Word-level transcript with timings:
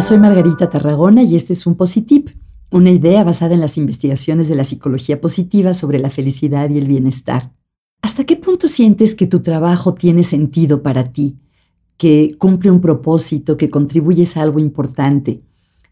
Soy 0.00 0.18
Margarita 0.18 0.70
Tarragona 0.70 1.22
y 1.22 1.36
este 1.36 1.52
es 1.52 1.66
un 1.66 1.74
Positip, 1.74 2.30
una 2.70 2.90
idea 2.90 3.22
basada 3.22 3.52
en 3.52 3.60
las 3.60 3.76
investigaciones 3.76 4.48
de 4.48 4.54
la 4.54 4.64
psicología 4.64 5.20
positiva 5.20 5.74
sobre 5.74 5.98
la 5.98 6.08
felicidad 6.08 6.70
y 6.70 6.78
el 6.78 6.88
bienestar. 6.88 7.52
¿Hasta 8.00 8.24
qué 8.24 8.36
punto 8.36 8.66
sientes 8.66 9.14
que 9.14 9.26
tu 9.26 9.40
trabajo 9.40 9.92
tiene 9.92 10.22
sentido 10.22 10.82
para 10.82 11.12
ti, 11.12 11.36
que 11.98 12.34
cumple 12.38 12.70
un 12.70 12.80
propósito, 12.80 13.58
que 13.58 13.68
contribuyes 13.68 14.36
a 14.36 14.42
algo 14.42 14.58
importante? 14.58 15.42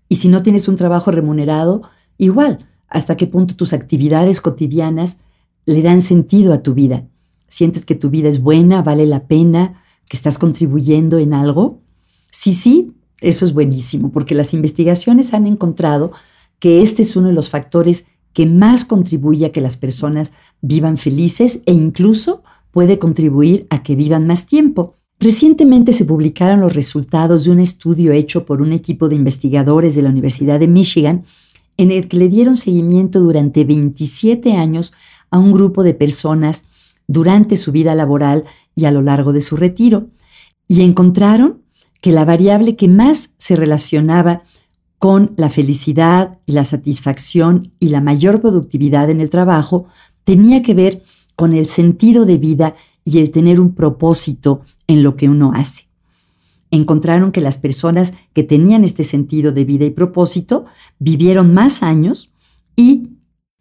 Y 0.08 0.16
si 0.16 0.28
no 0.28 0.42
tienes 0.42 0.68
un 0.68 0.76
trabajo 0.76 1.10
remunerado, 1.10 1.82
igual, 2.16 2.66
¿hasta 2.88 3.16
qué 3.16 3.26
punto 3.26 3.56
tus 3.56 3.74
actividades 3.74 4.40
cotidianas 4.40 5.18
le 5.66 5.82
dan 5.82 6.00
sentido 6.00 6.54
a 6.54 6.62
tu 6.62 6.72
vida? 6.72 7.06
¿Sientes 7.46 7.84
que 7.84 7.94
tu 7.94 8.08
vida 8.08 8.30
es 8.30 8.42
buena, 8.42 8.80
vale 8.80 9.04
la 9.04 9.26
pena, 9.26 9.82
que 10.08 10.16
estás 10.16 10.38
contribuyendo 10.38 11.18
en 11.18 11.34
algo? 11.34 11.82
Sí, 12.30 12.54
sí, 12.54 12.94
eso 13.20 13.44
es 13.44 13.52
buenísimo, 13.52 14.12
porque 14.12 14.34
las 14.34 14.54
investigaciones 14.54 15.34
han 15.34 15.46
encontrado 15.46 16.12
que 16.58 16.82
este 16.82 17.02
es 17.02 17.16
uno 17.16 17.28
de 17.28 17.34
los 17.34 17.50
factores 17.50 18.06
que 18.32 18.46
más 18.46 18.84
contribuye 18.84 19.46
a 19.46 19.52
que 19.52 19.60
las 19.60 19.76
personas 19.76 20.32
vivan 20.60 20.98
felices 20.98 21.62
e 21.66 21.72
incluso 21.72 22.42
puede 22.70 22.98
contribuir 22.98 23.66
a 23.70 23.82
que 23.82 23.96
vivan 23.96 24.26
más 24.26 24.46
tiempo. 24.46 24.96
Recientemente 25.20 25.92
se 25.92 26.04
publicaron 26.04 26.60
los 26.60 26.74
resultados 26.74 27.44
de 27.44 27.50
un 27.50 27.58
estudio 27.58 28.12
hecho 28.12 28.46
por 28.46 28.62
un 28.62 28.72
equipo 28.72 29.08
de 29.08 29.16
investigadores 29.16 29.96
de 29.96 30.02
la 30.02 30.10
Universidad 30.10 30.60
de 30.60 30.68
Michigan 30.68 31.24
en 31.76 31.90
el 31.90 32.08
que 32.08 32.16
le 32.16 32.28
dieron 32.28 32.56
seguimiento 32.56 33.20
durante 33.20 33.64
27 33.64 34.52
años 34.52 34.92
a 35.30 35.38
un 35.38 35.52
grupo 35.52 35.82
de 35.82 35.94
personas 35.94 36.66
durante 37.08 37.56
su 37.56 37.72
vida 37.72 37.94
laboral 37.94 38.44
y 38.74 38.84
a 38.84 38.92
lo 38.92 39.02
largo 39.02 39.32
de 39.32 39.40
su 39.40 39.56
retiro. 39.56 40.08
Y 40.68 40.82
encontraron 40.82 41.62
que 42.00 42.12
la 42.12 42.24
variable 42.24 42.76
que 42.76 42.88
más 42.88 43.34
se 43.38 43.56
relacionaba 43.56 44.42
con 44.98 45.32
la 45.36 45.48
felicidad 45.48 46.38
y 46.46 46.52
la 46.52 46.64
satisfacción 46.64 47.72
y 47.78 47.88
la 47.88 48.00
mayor 48.00 48.40
productividad 48.40 49.10
en 49.10 49.20
el 49.20 49.30
trabajo 49.30 49.86
tenía 50.24 50.62
que 50.62 50.74
ver 50.74 51.02
con 51.36 51.52
el 51.52 51.68
sentido 51.68 52.26
de 52.26 52.36
vida 52.36 52.74
y 53.04 53.18
el 53.18 53.30
tener 53.30 53.60
un 53.60 53.74
propósito 53.74 54.62
en 54.86 55.02
lo 55.02 55.16
que 55.16 55.28
uno 55.28 55.52
hace. 55.54 55.84
Encontraron 56.70 57.32
que 57.32 57.40
las 57.40 57.58
personas 57.58 58.12
que 58.34 58.42
tenían 58.42 58.84
este 58.84 59.04
sentido 59.04 59.52
de 59.52 59.64
vida 59.64 59.86
y 59.86 59.90
propósito 59.90 60.66
vivieron 60.98 61.54
más 61.54 61.82
años 61.82 62.32
y 62.76 63.08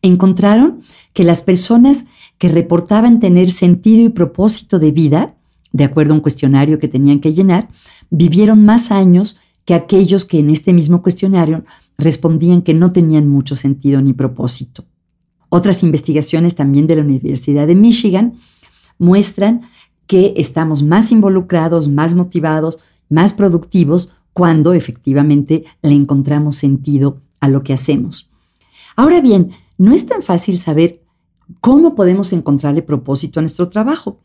encontraron 0.02 0.82
que 1.14 1.24
las 1.24 1.44
personas 1.44 2.06
que 2.38 2.50
reportaban 2.50 3.20
tener 3.20 3.52
sentido 3.52 4.04
y 4.04 4.10
propósito 4.10 4.80
de 4.80 4.92
vida, 4.92 5.37
de 5.72 5.84
acuerdo 5.84 6.14
a 6.14 6.16
un 6.16 6.22
cuestionario 6.22 6.80
que 6.80 6.88
tenían 6.88 7.20
que 7.20 7.34
llenar, 7.34 7.70
vivieron 8.10 8.66
más 8.66 8.92
años 8.92 9.40
que 9.66 9.74
aquellos 9.74 10.26
que 10.26 10.40
en 10.40 10.50
este 10.50 10.74
mismo 10.74 11.02
cuestionario 11.02 11.66
respondían 11.98 12.62
que 12.62 12.74
no 12.74 12.92
tenían 12.92 13.28
mucho 13.28 13.56
sentido 13.56 14.02
ni 14.02 14.14
propósito. 14.14 14.86
Otras 15.50 15.84
investigaciones 15.84 16.56
también 16.56 16.88
de 16.88 16.96
la 16.96 17.02
Universidad 17.02 17.68
de 17.68 17.76
Michigan 17.76 18.36
muestran 18.98 19.70
que 20.06 20.34
estamos 20.38 20.84
más 20.84 21.12
involucrados, 21.12 21.90
más 21.90 22.16
motivados, 22.16 22.80
más 23.10 23.34
productivos 23.34 24.14
cuando 24.34 24.74
efectivamente 24.74 25.66
le 25.82 25.94
encontramos 25.94 26.56
sentido 26.56 27.22
a 27.40 27.50
lo 27.50 27.64
que 27.64 27.74
hacemos. 27.74 28.32
Ahora 28.96 29.22
bien, 29.22 29.52
no 29.78 29.94
es 29.94 30.06
tan 30.06 30.22
fácil 30.22 30.60
saber 30.60 31.02
cómo 31.60 31.96
podemos 31.96 32.34
encontrarle 32.34 32.82
propósito 32.82 33.40
a 33.40 33.44
nuestro 33.44 33.70
trabajo 33.70 34.20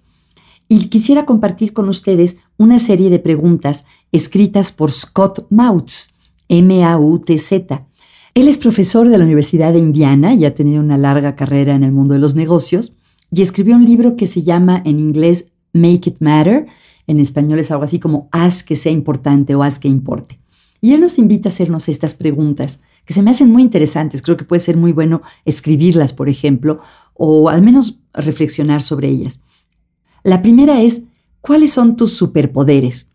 y 0.72 0.88
quisiera 0.88 1.26
compartir 1.26 1.74
con 1.74 1.90
ustedes 1.90 2.38
una 2.56 2.78
serie 2.78 3.10
de 3.10 3.18
preguntas 3.18 3.84
escritas 4.10 4.72
por 4.72 4.90
Scott 4.90 5.46
Mautz, 5.50 6.14
M-A-U-T-Z. 6.48 7.86
Él 8.32 8.48
es 8.48 8.56
profesor 8.56 9.06
de 9.10 9.18
la 9.18 9.24
Universidad 9.24 9.74
de 9.74 9.80
Indiana 9.80 10.32
y 10.32 10.46
ha 10.46 10.54
tenido 10.54 10.80
una 10.80 10.96
larga 10.96 11.36
carrera 11.36 11.74
en 11.74 11.84
el 11.84 11.92
mundo 11.92 12.14
de 12.14 12.20
los 12.20 12.36
negocios 12.36 12.96
y 13.30 13.42
escribió 13.42 13.76
un 13.76 13.84
libro 13.84 14.16
que 14.16 14.26
se 14.26 14.44
llama 14.44 14.80
en 14.86 14.98
inglés 14.98 15.52
Make 15.74 16.08
It 16.08 16.16
Matter, 16.20 16.68
en 17.06 17.20
español 17.20 17.58
es 17.58 17.70
algo 17.70 17.84
así 17.84 17.98
como 17.98 18.30
Haz 18.32 18.64
que 18.64 18.74
sea 18.74 18.92
importante 18.92 19.54
o 19.54 19.62
haz 19.62 19.78
que 19.78 19.88
importe. 19.88 20.40
Y 20.80 20.94
él 20.94 21.02
nos 21.02 21.18
invita 21.18 21.50
a 21.50 21.52
hacernos 21.52 21.90
estas 21.90 22.14
preguntas 22.14 22.80
que 23.04 23.12
se 23.12 23.22
me 23.22 23.30
hacen 23.30 23.50
muy 23.50 23.60
interesantes. 23.60 24.22
Creo 24.22 24.38
que 24.38 24.46
puede 24.46 24.60
ser 24.60 24.78
muy 24.78 24.92
bueno 24.92 25.20
escribirlas, 25.44 26.14
por 26.14 26.30
ejemplo, 26.30 26.80
o 27.12 27.50
al 27.50 27.60
menos 27.60 28.00
reflexionar 28.14 28.80
sobre 28.80 29.10
ellas. 29.10 29.42
La 30.22 30.42
primera 30.42 30.82
es, 30.82 31.04
¿cuáles 31.40 31.72
son 31.72 31.96
tus 31.96 32.12
superpoderes? 32.12 33.10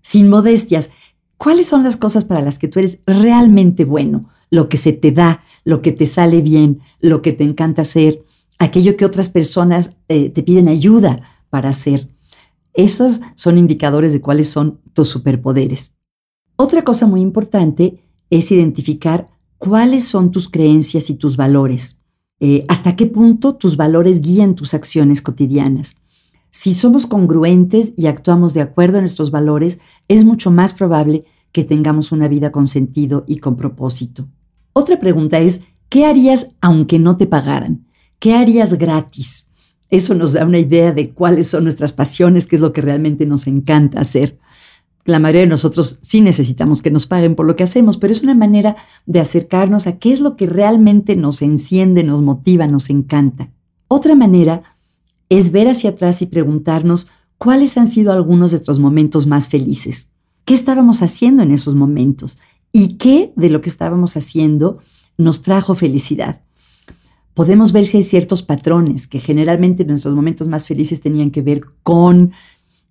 Sin 0.00 0.28
modestias, 0.28 0.90
¿cuáles 1.36 1.68
son 1.68 1.82
las 1.82 1.96
cosas 1.96 2.24
para 2.24 2.42
las 2.42 2.58
que 2.58 2.68
tú 2.68 2.78
eres 2.78 3.00
realmente 3.06 3.84
bueno? 3.84 4.28
Lo 4.50 4.68
que 4.68 4.76
se 4.76 4.92
te 4.92 5.12
da, 5.12 5.42
lo 5.64 5.82
que 5.82 5.92
te 5.92 6.06
sale 6.06 6.40
bien, 6.40 6.80
lo 7.00 7.22
que 7.22 7.32
te 7.32 7.44
encanta 7.44 7.82
hacer, 7.82 8.24
aquello 8.58 8.96
que 8.96 9.04
otras 9.04 9.28
personas 9.28 9.96
eh, 10.08 10.30
te 10.30 10.42
piden 10.42 10.68
ayuda 10.68 11.22
para 11.50 11.70
hacer. 11.70 12.08
Esos 12.74 13.20
son 13.34 13.58
indicadores 13.58 14.12
de 14.12 14.20
cuáles 14.20 14.48
son 14.48 14.80
tus 14.92 15.08
superpoderes. 15.08 15.94
Otra 16.56 16.84
cosa 16.84 17.06
muy 17.06 17.20
importante 17.20 18.02
es 18.30 18.50
identificar 18.52 19.28
cuáles 19.58 20.04
son 20.04 20.30
tus 20.30 20.48
creencias 20.48 21.10
y 21.10 21.14
tus 21.14 21.36
valores. 21.36 22.00
Eh, 22.40 22.64
hasta 22.68 22.96
qué 22.96 23.06
punto 23.06 23.54
tus 23.54 23.76
valores 23.76 24.20
guían 24.20 24.54
tus 24.54 24.74
acciones 24.74 25.22
cotidianas. 25.22 25.96
Si 26.54 26.74
somos 26.74 27.06
congruentes 27.06 27.94
y 27.96 28.06
actuamos 28.06 28.52
de 28.52 28.60
acuerdo 28.60 28.98
a 28.98 29.00
nuestros 29.00 29.30
valores, 29.30 29.80
es 30.06 30.24
mucho 30.24 30.50
más 30.50 30.74
probable 30.74 31.24
que 31.50 31.64
tengamos 31.64 32.12
una 32.12 32.28
vida 32.28 32.52
con 32.52 32.66
sentido 32.66 33.24
y 33.26 33.38
con 33.38 33.56
propósito. 33.56 34.28
Otra 34.74 35.00
pregunta 35.00 35.38
es, 35.38 35.62
¿qué 35.88 36.04
harías 36.04 36.48
aunque 36.60 36.98
no 36.98 37.16
te 37.16 37.26
pagaran? 37.26 37.86
¿Qué 38.18 38.34
harías 38.34 38.74
gratis? 38.74 39.50
Eso 39.88 40.14
nos 40.14 40.34
da 40.34 40.44
una 40.44 40.58
idea 40.58 40.92
de 40.92 41.10
cuáles 41.10 41.48
son 41.48 41.64
nuestras 41.64 41.94
pasiones, 41.94 42.46
qué 42.46 42.56
es 42.56 42.62
lo 42.62 42.74
que 42.74 42.82
realmente 42.82 43.24
nos 43.24 43.46
encanta 43.46 44.00
hacer. 44.00 44.38
La 45.06 45.18
mayoría 45.18 45.42
de 45.42 45.46
nosotros 45.48 46.00
sí 46.02 46.20
necesitamos 46.20 46.82
que 46.82 46.90
nos 46.90 47.06
paguen 47.06 47.34
por 47.34 47.46
lo 47.46 47.56
que 47.56 47.64
hacemos, 47.64 47.96
pero 47.96 48.12
es 48.12 48.22
una 48.22 48.34
manera 48.34 48.76
de 49.06 49.20
acercarnos 49.20 49.86
a 49.86 49.98
qué 49.98 50.12
es 50.12 50.20
lo 50.20 50.36
que 50.36 50.46
realmente 50.46 51.16
nos 51.16 51.40
enciende, 51.40 52.04
nos 52.04 52.20
motiva, 52.20 52.66
nos 52.66 52.90
encanta. 52.90 53.50
Otra 53.88 54.14
manera 54.14 54.71
es 55.38 55.50
ver 55.50 55.66
hacia 55.68 55.90
atrás 55.90 56.20
y 56.20 56.26
preguntarnos 56.26 57.08
cuáles 57.38 57.78
han 57.78 57.86
sido 57.86 58.12
algunos 58.12 58.50
de 58.50 58.58
nuestros 58.58 58.78
momentos 58.78 59.26
más 59.26 59.48
felices. 59.48 60.10
¿Qué 60.44 60.52
estábamos 60.52 61.00
haciendo 61.00 61.42
en 61.42 61.52
esos 61.52 61.74
momentos? 61.74 62.38
¿Y 62.70 62.94
qué 62.94 63.32
de 63.34 63.48
lo 63.48 63.62
que 63.62 63.70
estábamos 63.70 64.14
haciendo 64.18 64.80
nos 65.16 65.40
trajo 65.40 65.74
felicidad? 65.74 66.42
Podemos 67.32 67.72
ver 67.72 67.86
si 67.86 67.96
hay 67.96 68.02
ciertos 68.02 68.42
patrones 68.42 69.08
que 69.08 69.20
generalmente 69.20 69.84
en 69.84 69.88
nuestros 69.88 70.14
momentos 70.14 70.48
más 70.48 70.66
felices 70.66 71.00
tenían 71.00 71.30
que 71.30 71.40
ver 71.40 71.62
con 71.82 72.32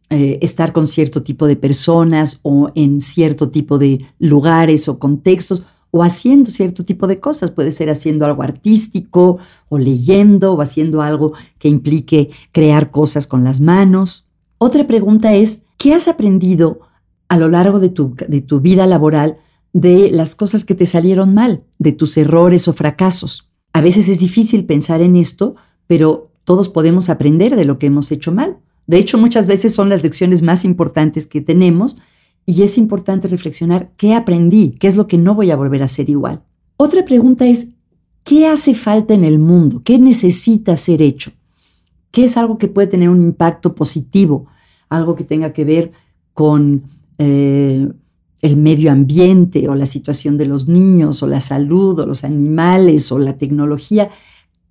eh, 0.10 0.40
estar 0.42 0.74
con 0.74 0.88
cierto 0.88 1.22
tipo 1.22 1.46
de 1.46 1.58
personas 1.58 2.40
o 2.42 2.72
en 2.74 3.02
cierto 3.02 3.52
tipo 3.52 3.78
de 3.78 4.04
lugares 4.18 4.88
o 4.88 4.98
contextos 4.98 5.62
o 5.92 6.04
haciendo 6.04 6.50
cierto 6.50 6.84
tipo 6.84 7.06
de 7.08 7.20
cosas. 7.20 7.52
Puede 7.52 7.72
ser 7.72 7.90
haciendo 7.90 8.26
algo 8.26 8.44
artístico 8.44 9.38
o 9.70 9.78
leyendo 9.78 10.54
o 10.54 10.62
haciendo 10.62 11.02
algo 11.02 11.34
que 11.60 11.68
implique 11.68 12.32
crear 12.52 12.92
cosas 12.92 13.28
con 13.28 13.44
las 13.44 13.60
manos. 13.60 14.30
Otra 14.58 14.88
pregunta 14.88 15.34
es, 15.34 15.64
¿qué 15.78 15.94
has 15.94 16.08
aprendido 16.08 16.80
a 17.28 17.38
lo 17.38 17.50
largo 17.50 17.80
de 17.80 17.90
tu, 17.90 18.16
de 18.28 18.42
tu 18.42 18.62
vida 18.62 18.88
laboral 18.88 19.38
de 19.74 20.12
las 20.12 20.36
cosas 20.36 20.66
que 20.66 20.76
te 20.76 20.86
salieron 20.86 21.34
mal, 21.34 21.64
de 21.78 21.92
tus 21.92 22.18
errores 22.18 22.68
o 22.68 22.74
fracasos? 22.74 23.50
A 23.74 23.82
veces 23.82 24.08
es 24.08 24.20
difícil 24.20 24.66
pensar 24.66 25.02
en 25.02 25.16
esto, 25.16 25.56
pero 25.88 26.32
todos 26.44 26.70
podemos 26.70 27.10
aprender 27.10 27.56
de 27.56 27.66
lo 27.66 27.78
que 27.80 27.88
hemos 27.88 28.12
hecho 28.12 28.32
mal. 28.32 28.58
De 28.88 28.98
hecho, 28.98 29.18
muchas 29.18 29.48
veces 29.48 29.74
son 29.74 29.90
las 29.90 30.04
lecciones 30.04 30.42
más 30.42 30.66
importantes 30.66 31.26
que 31.26 31.42
tenemos 31.42 31.98
y 32.46 32.64
es 32.64 32.78
importante 32.78 33.28
reflexionar 33.28 33.92
qué 33.98 34.14
aprendí, 34.14 34.72
qué 34.80 34.88
es 34.88 34.96
lo 34.96 35.08
que 35.08 35.18
no 35.18 35.36
voy 35.36 35.52
a 35.52 35.56
volver 35.56 35.82
a 35.82 35.86
hacer 35.86 36.10
igual. 36.10 36.42
Otra 36.78 37.06
pregunta 37.06 37.46
es, 37.46 37.70
¿qué 38.24 38.48
hace 38.48 38.74
falta 38.74 39.14
en 39.14 39.24
el 39.24 39.40
mundo? 39.40 39.82
¿Qué 39.84 40.00
necesita 40.00 40.76
ser 40.78 41.02
hecho? 41.02 41.32
¿Qué 42.12 42.26
es 42.26 42.38
algo 42.38 42.58
que 42.58 42.68
puede 42.68 42.88
tener 42.88 43.10
un 43.10 43.22
impacto 43.22 43.76
positivo? 43.76 44.48
Algo 44.90 45.16
que 45.16 45.24
tenga 45.24 45.54
que 45.54 45.64
ver 45.64 45.92
con 46.34 46.84
eh, 47.18 47.88
el 48.42 48.58
medio 48.58 48.92
ambiente 48.92 49.70
o 49.70 49.76
la 49.76 49.86
situación 49.86 50.38
de 50.38 50.46
los 50.46 50.68
niños 50.68 51.22
o 51.24 51.28
la 51.28 51.42
salud 51.42 52.00
o 52.00 52.06
los 52.06 52.24
animales 52.24 53.12
o 53.12 53.20
la 53.20 53.38
tecnología. 53.38 54.10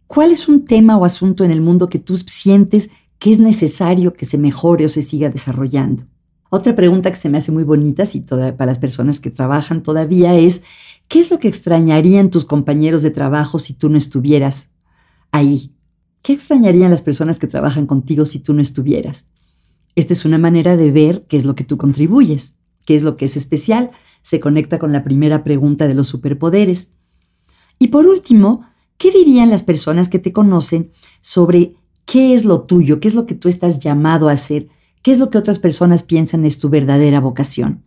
¿Cuál 0.06 0.32
es 0.32 0.48
un 0.48 0.64
tema 0.64 0.96
o 0.96 1.04
asunto 1.04 1.44
en 1.44 1.52
el 1.52 1.60
mundo 1.60 1.88
que 1.88 2.00
tú 2.00 2.16
sientes 2.16 2.90
que 3.18 3.30
es 3.30 3.38
necesario 3.38 4.14
que 4.14 4.26
se 4.26 4.38
mejore 4.38 4.84
o 4.84 4.88
se 4.88 5.02
siga 5.02 5.30
desarrollando? 5.30 6.04
Otra 6.50 6.74
pregunta 6.74 7.10
que 7.10 7.16
se 7.16 7.28
me 7.28 7.38
hace 7.38 7.52
muy 7.52 7.62
bonita 7.62 8.04
si 8.04 8.20
para 8.20 8.66
las 8.66 8.78
personas 8.78 9.20
que 9.20 9.30
trabajan 9.30 9.82
todavía 9.82 10.34
es, 10.34 10.62
¿qué 11.08 11.20
es 11.20 11.30
lo 11.30 11.38
que 11.38 11.48
extrañarían 11.48 12.30
tus 12.30 12.44
compañeros 12.44 13.02
de 13.02 13.10
trabajo 13.10 13.58
si 13.58 13.72
tú 13.72 13.88
no 13.88 13.96
estuvieras 13.96 14.70
ahí? 15.30 15.72
¿Qué 16.22 16.32
extrañarían 16.32 16.90
las 16.90 17.02
personas 17.02 17.38
que 17.38 17.46
trabajan 17.46 17.86
contigo 17.86 18.26
si 18.26 18.40
tú 18.40 18.52
no 18.52 18.60
estuvieras? 18.60 19.28
Esta 19.94 20.12
es 20.12 20.24
una 20.24 20.38
manera 20.38 20.76
de 20.76 20.90
ver 20.90 21.24
qué 21.28 21.36
es 21.36 21.44
lo 21.44 21.54
que 21.54 21.64
tú 21.64 21.78
contribuyes, 21.78 22.58
qué 22.84 22.96
es 22.96 23.04
lo 23.04 23.16
que 23.16 23.26
es 23.26 23.36
especial 23.36 23.92
se 24.22 24.40
conecta 24.40 24.78
con 24.78 24.92
la 24.92 25.02
primera 25.02 25.44
pregunta 25.44 25.88
de 25.88 25.94
los 25.94 26.08
superpoderes. 26.08 26.92
Y 27.78 27.88
por 27.88 28.06
último, 28.06 28.66
¿qué 28.98 29.10
dirían 29.10 29.50
las 29.50 29.62
personas 29.62 30.08
que 30.08 30.18
te 30.18 30.32
conocen 30.32 30.92
sobre 31.20 31.76
qué 32.04 32.34
es 32.34 32.44
lo 32.44 32.62
tuyo, 32.62 33.00
qué 33.00 33.08
es 33.08 33.14
lo 33.14 33.26
que 33.26 33.34
tú 33.34 33.48
estás 33.48 33.80
llamado 33.80 34.28
a 34.28 34.32
hacer, 34.32 34.68
qué 35.02 35.12
es 35.12 35.18
lo 35.18 35.30
que 35.30 35.38
otras 35.38 35.58
personas 35.58 36.02
piensan 36.02 36.44
es 36.44 36.58
tu 36.58 36.68
verdadera 36.68 37.20
vocación? 37.20 37.82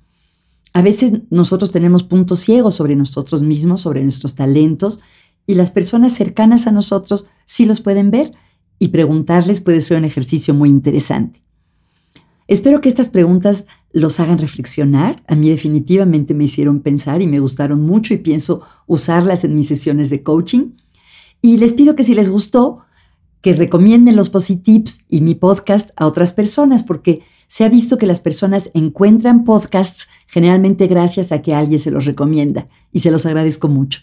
A 0.73 0.81
veces 0.81 1.13
nosotros 1.29 1.71
tenemos 1.71 2.03
puntos 2.03 2.39
ciegos 2.39 2.75
sobre 2.75 2.95
nosotros 2.95 3.43
mismos, 3.43 3.81
sobre 3.81 4.03
nuestros 4.03 4.35
talentos, 4.35 4.99
y 5.45 5.55
las 5.55 5.71
personas 5.71 6.13
cercanas 6.13 6.67
a 6.67 6.71
nosotros 6.71 7.27
sí 7.45 7.65
los 7.65 7.81
pueden 7.81 8.11
ver 8.11 8.33
y 8.79 8.89
preguntarles 8.89 9.61
puede 9.61 9.81
ser 9.81 9.97
un 9.97 10.05
ejercicio 10.05 10.53
muy 10.53 10.69
interesante. 10.69 11.43
Espero 12.47 12.81
que 12.81 12.89
estas 12.89 13.09
preguntas 13.09 13.65
los 13.91 14.19
hagan 14.19 14.37
reflexionar. 14.37 15.23
A 15.27 15.35
mí 15.35 15.49
definitivamente 15.49 16.33
me 16.33 16.45
hicieron 16.45 16.81
pensar 16.81 17.21
y 17.21 17.27
me 17.27 17.39
gustaron 17.39 17.81
mucho 17.81 18.13
y 18.13 18.17
pienso 18.17 18.63
usarlas 18.87 19.43
en 19.43 19.55
mis 19.55 19.67
sesiones 19.67 20.09
de 20.09 20.23
coaching. 20.23 20.71
Y 21.41 21.57
les 21.57 21.73
pido 21.73 21.95
que 21.95 22.03
si 22.03 22.15
les 22.15 22.29
gustó, 22.29 22.82
que 23.43 23.53
recomienden 23.53 24.15
los 24.15 24.29
Positips 24.29 25.03
y 25.09 25.19
mi 25.19 25.35
podcast 25.35 25.91
a 25.97 26.07
otras 26.07 26.31
personas, 26.31 26.81
porque 26.81 27.21
se 27.47 27.65
ha 27.65 27.69
visto 27.69 27.97
que 27.97 28.07
las 28.07 28.21
personas 28.21 28.71
encuentran 28.73 29.43
podcasts 29.43 30.07
generalmente 30.27 30.87
gracias 30.87 31.31
a 31.33 31.41
que 31.41 31.53
alguien 31.53 31.77
se 31.77 31.91
los 31.91 32.05
recomienda 32.05 32.69
y 32.93 32.99
se 32.99 33.11
los 33.11 33.25
agradezco 33.25 33.67
mucho. 33.67 33.99